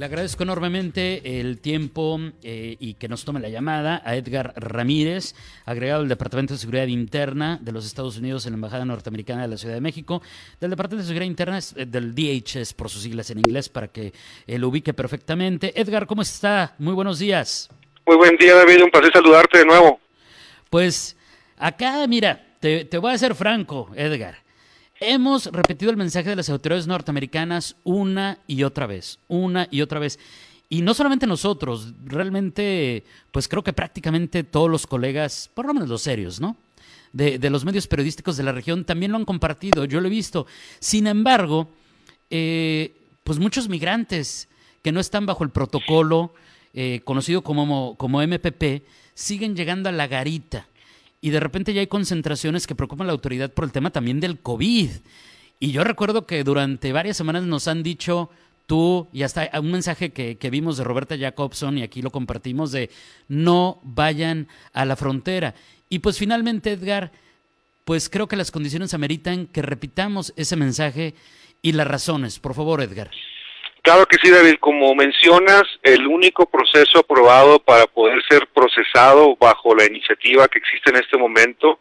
[0.00, 5.34] Le agradezco enormemente el tiempo eh, y que nos tome la llamada a Edgar Ramírez,
[5.66, 9.48] agregado del Departamento de Seguridad Interna de los Estados Unidos en la Embajada Norteamericana de
[9.48, 10.22] la Ciudad de México,
[10.58, 14.14] del Departamento de Seguridad Interna, eh, del DHS por sus siglas en inglés, para que
[14.46, 15.78] eh, lo ubique perfectamente.
[15.78, 16.74] Edgar, ¿cómo está?
[16.78, 17.68] Muy buenos días.
[18.06, 18.84] Muy buen día, David.
[18.84, 20.00] Un placer saludarte de nuevo.
[20.70, 21.14] Pues
[21.58, 24.39] acá, mira, te, te voy a ser franco, Edgar.
[25.02, 29.98] Hemos repetido el mensaje de las autoridades norteamericanas una y otra vez, una y otra
[29.98, 30.18] vez.
[30.68, 35.88] Y no solamente nosotros, realmente, pues creo que prácticamente todos los colegas, por lo menos
[35.88, 36.54] los serios, ¿no?
[37.14, 40.10] De, de los medios periodísticos de la región también lo han compartido, yo lo he
[40.10, 40.46] visto.
[40.80, 41.70] Sin embargo,
[42.28, 44.48] eh, pues muchos migrantes
[44.82, 46.34] que no están bajo el protocolo
[46.74, 50.66] eh, conocido como, como MPP siguen llegando a la garita
[51.20, 54.20] y de repente ya hay concentraciones que preocupan a la autoridad por el tema también
[54.20, 54.90] del COVID.
[55.58, 58.30] Y yo recuerdo que durante varias semanas nos han dicho
[58.66, 62.72] tú y hasta un mensaje que, que, vimos de Roberta Jacobson y aquí lo compartimos
[62.72, 62.88] de
[63.28, 65.54] no vayan a la frontera.
[65.88, 67.12] Y pues finalmente, Edgar,
[67.84, 71.14] pues creo que las condiciones ameritan que repitamos ese mensaje
[71.60, 72.38] y las razones.
[72.38, 73.10] Por favor, Edgar.
[73.82, 74.56] Claro que sí, David.
[74.60, 80.90] Como mencionas, el único proceso aprobado para poder ser procesado bajo la iniciativa que existe
[80.90, 81.80] en este momento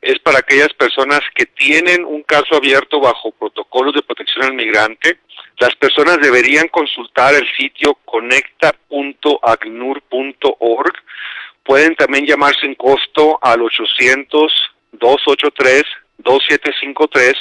[0.00, 5.20] es para aquellas personas que tienen un caso abierto bajo protocolos de protección al migrante.
[5.58, 10.92] Las personas deberían consultar el sitio conecta.acnur.org.
[11.62, 13.60] Pueden también llamar sin costo al
[14.90, 17.36] 800-283-2753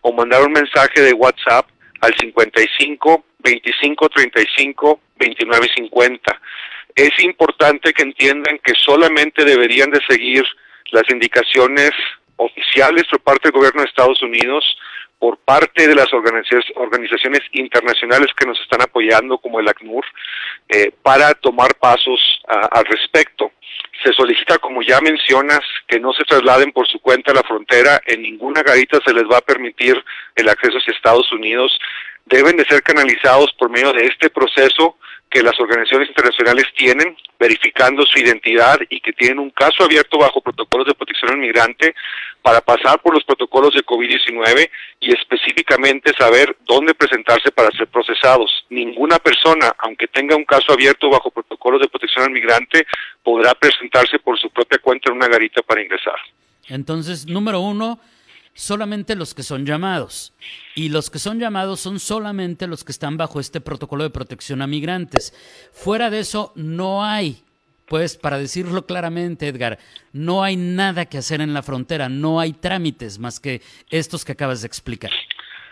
[0.00, 1.68] o mandar un mensaje de WhatsApp
[2.00, 6.40] al 55 25 35 29 50.
[6.94, 10.44] Es importante que entiendan que solamente deberían de seguir
[10.92, 11.90] las indicaciones
[12.36, 14.64] oficiales por parte del gobierno de Estados Unidos,
[15.18, 20.04] por parte de las organizaciones internacionales que nos están apoyando, como el ACNUR,
[20.68, 23.52] eh, para tomar pasos a, al respecto.
[24.06, 28.00] Se solicita, como ya mencionas, que no se trasladen por su cuenta a la frontera.
[28.06, 30.00] En ninguna garita se les va a permitir
[30.36, 31.76] el acceso hacia Estados Unidos.
[32.24, 34.96] Deben de ser canalizados por medio de este proceso
[35.28, 40.40] que las organizaciones internacionales tienen, verificando su identidad y que tienen un caso abierto bajo
[40.40, 41.92] protocolos de protección al migrante
[42.46, 44.70] para pasar por los protocolos de COVID-19
[45.00, 48.48] y específicamente saber dónde presentarse para ser procesados.
[48.70, 52.86] Ninguna persona, aunque tenga un caso abierto bajo protocolos de protección al migrante,
[53.24, 56.14] podrá presentarse por su propia cuenta en una garita para ingresar.
[56.68, 57.98] Entonces, número uno,
[58.54, 60.32] solamente los que son llamados.
[60.76, 64.62] Y los que son llamados son solamente los que están bajo este protocolo de protección
[64.62, 65.34] a migrantes.
[65.72, 67.42] Fuera de eso, no hay,
[67.86, 69.78] pues para decirlo claramente, Edgar,
[70.12, 74.32] no hay nada que hacer en la frontera, no hay trámites más que estos que
[74.32, 75.10] acabas de explicar.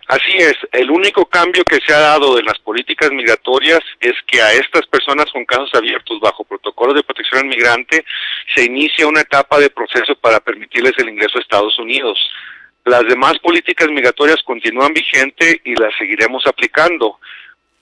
[0.06, 4.40] Así es, el único cambio que se ha dado de las políticas migratorias es que
[4.42, 8.04] a estas personas con casos abiertos bajo protocolos de protección al migrante
[8.54, 12.18] se inicia una etapa de proceso para permitirles el ingreso a Estados Unidos.
[12.84, 17.18] Las demás políticas migratorias continúan vigente y las seguiremos aplicando.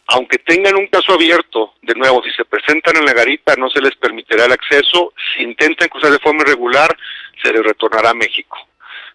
[0.08, 3.80] Aunque tengan un caso abierto, de nuevo, si se presentan en la garita no se
[3.80, 5.12] les permitirá el acceso.
[5.34, 6.96] Si intentan cruzar de forma irregular,
[7.42, 8.56] se les retornará a México.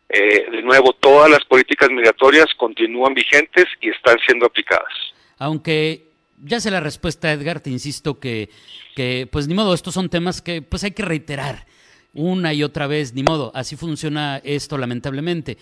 [0.09, 4.93] Eh, de nuevo, todas las políticas migratorias continúan vigentes y están siendo aplicadas.
[5.37, 6.07] Aunque
[6.43, 8.49] ya sé la respuesta, Edgar, te insisto que,
[8.95, 11.65] que pues ni modo, estos son temas que pues hay que reiterar
[12.13, 15.57] una y otra vez, ni modo, así funciona esto lamentablemente.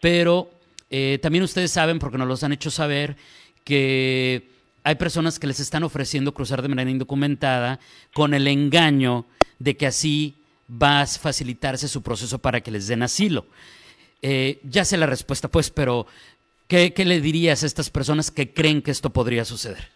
[0.00, 0.50] Pero
[0.90, 3.16] eh, también ustedes saben, porque nos los han hecho saber,
[3.64, 4.48] que
[4.88, 7.78] hay personas que les están ofreciendo cruzar de manera indocumentada
[8.14, 9.26] con el engaño
[9.58, 10.36] de que así
[10.70, 13.44] va a facilitarse su proceso para que les den asilo.
[14.22, 16.06] Eh, ya sé la respuesta, pues, pero
[16.68, 19.90] ¿qué, ¿qué le dirías a estas personas que creen que esto podría suceder?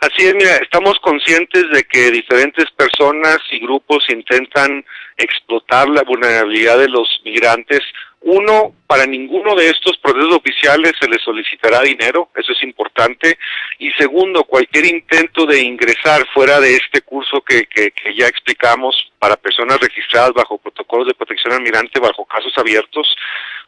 [0.00, 4.84] Así es, mira, estamos conscientes de que diferentes personas y grupos intentan
[5.16, 7.80] explotar la vulnerabilidad de los migrantes.
[8.20, 13.38] Uno, para ninguno de estos procesos oficiales se les solicitará dinero, eso es importante.
[13.78, 19.12] Y segundo, cualquier intento de ingresar fuera de este curso que, que, que ya explicamos
[19.18, 23.06] para personas registradas bajo protocolos de protección al migrante, bajo casos abiertos,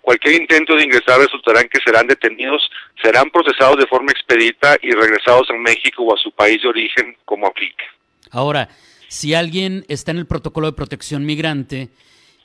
[0.00, 2.68] cualquier intento de ingresar resultará en que serán detenidos,
[3.02, 7.16] serán procesados de forma expedita y regresados a México o a su país de origen
[7.24, 7.84] como aplique.
[8.30, 8.68] Ahora,
[9.08, 11.90] si alguien está en el protocolo de protección migrante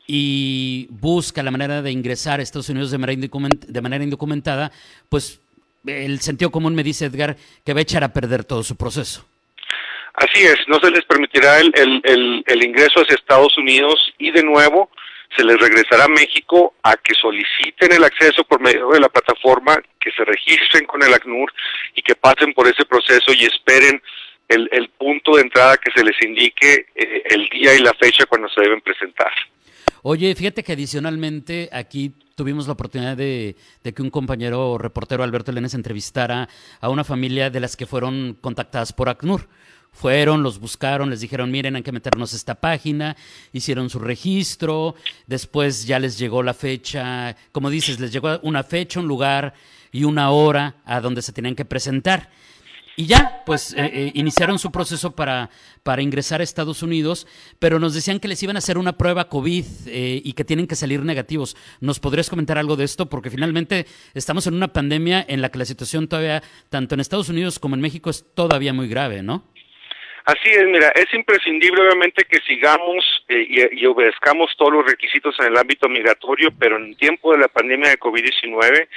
[0.08, 3.22] y busca la manera de ingresar a Estados Unidos de manera,
[3.68, 4.72] de manera indocumentada,
[5.10, 5.40] pues
[5.86, 7.36] el sentido común me dice Edgar
[7.66, 9.26] que va a echar a perder todo su proceso.
[10.14, 14.44] Así es, no se les permitirá el, el, el, ingreso hacia Estados Unidos y de
[14.44, 14.90] nuevo
[15.36, 19.78] se les regresará a México a que soliciten el acceso por medio de la plataforma,
[20.00, 21.52] que se registren con el ACNUR
[21.96, 24.02] y que pasen por ese proceso y esperen
[24.48, 28.26] el, el punto de entrada que se les indique eh, el día y la fecha
[28.26, 29.34] cuando se deben presentar.
[30.08, 35.74] Oye, fíjate que adicionalmente aquí tuvimos la oportunidad de, que un compañero reportero, Alberto Lenes,
[35.74, 36.48] entrevistara
[36.80, 39.50] a una familia de las que fueron contactadas por ACNUR.
[39.92, 43.18] Fueron, los buscaron, les dijeron, miren, hay que meternos esta página,
[43.52, 44.94] hicieron su registro,
[45.26, 49.56] después ya les llegó la fecha, como dices, les llegó una fecha, un lugar
[49.92, 52.30] y una hora a donde se tenían que presentar.
[52.98, 55.50] Y ya, pues eh, eh, iniciaron su proceso para,
[55.84, 57.28] para ingresar a Estados Unidos,
[57.60, 60.66] pero nos decían que les iban a hacer una prueba COVID eh, y que tienen
[60.66, 61.58] que salir negativos.
[61.82, 63.08] ¿Nos podrías comentar algo de esto?
[63.10, 67.28] Porque finalmente estamos en una pandemia en la que la situación todavía, tanto en Estados
[67.28, 69.44] Unidos como en México, es todavía muy grave, ¿no?
[70.24, 75.48] Así es, mira, es imprescindible obviamente que sigamos y, y, obedezcamos todos los requisitos en
[75.48, 78.88] el ámbito migratorio, pero en tiempo de la pandemia de COVID-19,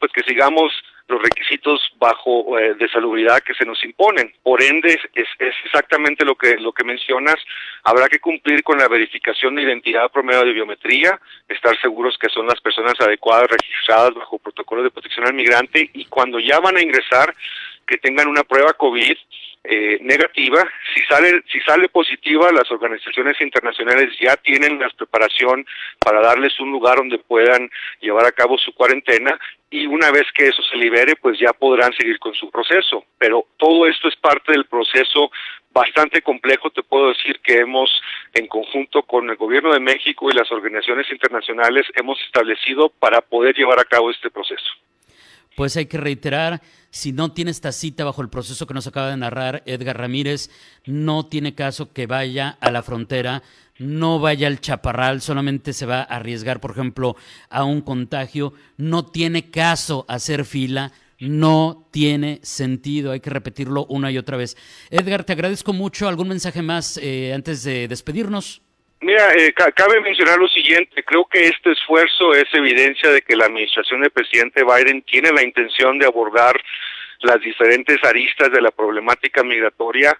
[0.00, 0.72] pues que sigamos
[1.08, 4.32] los requisitos bajo eh, de salubridad que se nos imponen.
[4.42, 7.36] Por ende, es, es, exactamente lo que lo que mencionas.
[7.84, 12.28] Habrá que cumplir con la verificación de identidad por medio de biometría, estar seguros que
[12.28, 16.76] son las personas adecuadas registradas bajo protocolo de protección al migrante y cuando ya van
[16.76, 17.34] a ingresar
[17.86, 19.16] que tengan una prueba COVID
[19.64, 20.66] eh, negativa.
[20.94, 25.64] Si sale, si sale positiva, las organizaciones internacionales ya tienen la preparación
[25.98, 27.70] para darles un lugar donde puedan
[28.00, 29.38] llevar a cabo su cuarentena
[29.70, 33.04] y una vez que eso se libere, pues ya podrán seguir con su proceso.
[33.18, 35.30] Pero todo esto es parte del proceso
[35.72, 37.90] bastante complejo, te puedo decir que hemos,
[38.34, 43.56] en conjunto con el Gobierno de México y las organizaciones internacionales, hemos establecido para poder
[43.56, 44.70] llevar a cabo este proceso.
[45.56, 46.60] Pues hay que reiterar,
[46.92, 50.50] si no tiene esta cita bajo el proceso que nos acaba de narrar Edgar Ramírez,
[50.84, 53.42] no tiene caso que vaya a la frontera,
[53.78, 57.16] no vaya al chaparral, solamente se va a arriesgar, por ejemplo,
[57.48, 64.10] a un contagio, no tiene caso hacer fila, no tiene sentido, hay que repetirlo una
[64.10, 64.58] y otra vez.
[64.90, 66.08] Edgar, te agradezco mucho.
[66.08, 68.60] ¿Algún mensaje más eh, antes de despedirnos?
[69.02, 73.46] Mira, eh, cabe mencionar lo siguiente, creo que este esfuerzo es evidencia de que la
[73.46, 76.54] administración del presidente Biden tiene la intención de abordar
[77.22, 80.16] las diferentes aristas de la problemática migratoria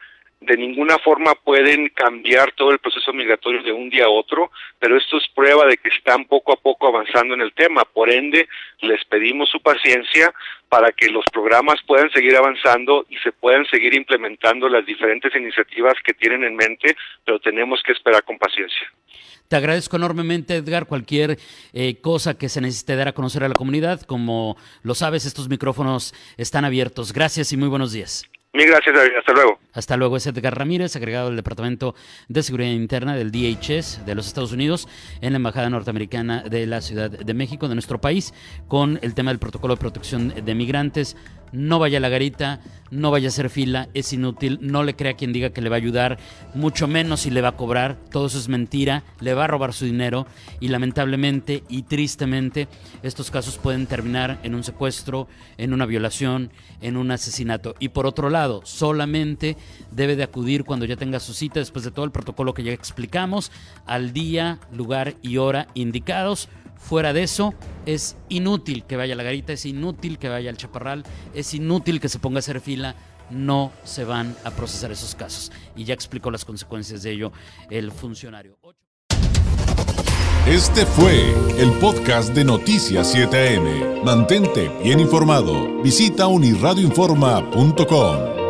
[0.46, 4.96] de ninguna forma pueden cambiar todo el proceso migratorio de un día a otro, pero
[4.96, 7.84] esto es prueba de que están poco a poco avanzando en el tema.
[7.84, 8.48] Por ende,
[8.80, 10.32] les pedimos su paciencia
[10.68, 15.94] para que los programas puedan seguir avanzando y se puedan seguir implementando las diferentes iniciativas
[16.04, 18.90] que tienen en mente, pero tenemos que esperar con paciencia.
[19.48, 21.38] Te agradezco enormemente, Edgar, cualquier
[21.74, 24.00] eh, cosa que se necesite dar a conocer a la comunidad.
[24.00, 27.12] Como lo sabes, estos micrófonos están abiertos.
[27.12, 28.31] Gracias y muy buenos días.
[28.54, 29.12] Mil gracias, David.
[29.18, 29.58] Hasta luego.
[29.72, 30.16] Hasta luego.
[30.18, 31.94] Es Edgar Ramírez, agregado del Departamento
[32.28, 34.88] de Seguridad Interna del DHS de los Estados Unidos
[35.22, 38.34] en la Embajada Norteamericana de la Ciudad de México, de nuestro país,
[38.68, 41.16] con el tema del protocolo de protección de migrantes
[41.52, 42.60] no vaya a la garita,
[42.90, 45.76] no vaya a hacer fila, es inútil, no le crea quien diga que le va
[45.76, 46.18] a ayudar,
[46.54, 49.72] mucho menos si le va a cobrar, todo eso es mentira, le va a robar
[49.72, 50.26] su dinero
[50.60, 52.68] y lamentablemente y tristemente
[53.02, 56.50] estos casos pueden terminar en un secuestro, en una violación,
[56.80, 57.74] en un asesinato.
[57.78, 59.56] Y por otro lado, solamente
[59.90, 62.72] debe de acudir cuando ya tenga su cita, después de todo el protocolo que ya
[62.72, 63.52] explicamos,
[63.86, 66.48] al día, lugar y hora indicados
[66.82, 67.54] Fuera de eso,
[67.86, 72.00] es inútil que vaya a la garita, es inútil que vaya al chaparral, es inútil
[72.00, 72.96] que se ponga a hacer fila.
[73.30, 75.52] No se van a procesar esos casos.
[75.74, 77.32] Y ya explicó las consecuencias de ello
[77.70, 78.58] el funcionario.
[80.46, 84.02] Este fue el podcast de Noticias 7am.
[84.02, 85.80] Mantente bien informado.
[85.82, 88.41] Visita unirradioinforma.com.